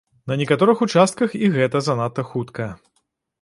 На 0.29 0.35
некаторых 0.41 0.79
участках 0.85 1.35
і 1.43 1.51
гэта 1.57 1.83
занадта 1.89 2.27
хутка. 2.31 2.71